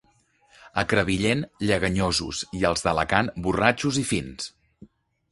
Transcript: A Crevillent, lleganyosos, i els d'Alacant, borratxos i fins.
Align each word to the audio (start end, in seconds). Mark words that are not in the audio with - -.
A 0.81 0.83
Crevillent, 0.93 1.43
lleganyosos, 1.71 2.39
i 2.59 2.65
els 2.69 2.85
d'Alacant, 2.85 3.29
borratxos 3.49 4.01
i 4.05 4.07
fins. 4.13 4.49